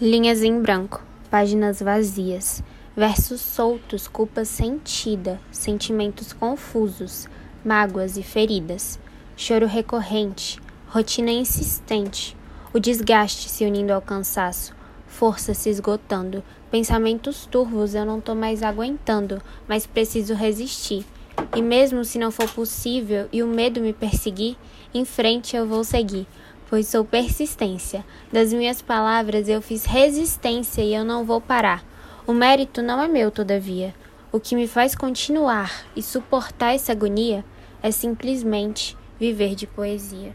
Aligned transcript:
Linhas 0.00 0.44
em 0.44 0.62
branco, 0.62 1.02
páginas 1.28 1.82
vazias, 1.82 2.62
versos 2.96 3.40
soltos, 3.40 4.06
culpa 4.06 4.44
sentida, 4.44 5.40
sentimentos 5.50 6.32
confusos, 6.32 7.26
mágoas 7.64 8.16
e 8.16 8.22
feridas, 8.22 8.96
choro 9.36 9.66
recorrente, 9.66 10.60
rotina 10.86 11.32
insistente, 11.32 12.36
o 12.72 12.78
desgaste 12.78 13.48
se 13.48 13.64
unindo 13.64 13.92
ao 13.92 14.00
cansaço, 14.00 14.72
força 15.08 15.52
se 15.52 15.68
esgotando, 15.68 16.44
pensamentos 16.70 17.44
turvos 17.46 17.92
eu 17.92 18.06
não 18.06 18.20
tô 18.20 18.36
mais 18.36 18.62
aguentando, 18.62 19.42
mas 19.66 19.84
preciso 19.84 20.32
resistir. 20.32 21.04
E 21.56 21.60
mesmo 21.60 22.04
se 22.04 22.20
não 22.20 22.30
for 22.30 22.48
possível 22.48 23.28
e 23.32 23.42
o 23.42 23.48
medo 23.48 23.80
me 23.80 23.92
perseguir, 23.92 24.56
em 24.94 25.04
frente 25.04 25.56
eu 25.56 25.66
vou 25.66 25.82
seguir 25.82 26.24
pois 26.68 26.88
sou 26.88 27.04
persistência. 27.04 28.04
Das 28.32 28.52
minhas 28.52 28.82
palavras 28.82 29.48
eu 29.48 29.60
fiz 29.60 29.84
resistência 29.84 30.82
e 30.82 30.94
eu 30.94 31.04
não 31.04 31.24
vou 31.24 31.40
parar. 31.40 31.84
O 32.26 32.32
mérito 32.32 32.82
não 32.82 33.02
é 33.02 33.08
meu, 33.08 33.30
todavia. 33.30 33.94
O 34.30 34.38
que 34.38 34.54
me 34.54 34.68
faz 34.68 34.94
continuar 34.94 35.86
e 35.96 36.02
suportar 36.02 36.74
essa 36.74 36.92
agonia 36.92 37.44
é 37.82 37.90
simplesmente 37.90 38.96
viver 39.18 39.54
de 39.54 39.66
poesia. 39.66 40.34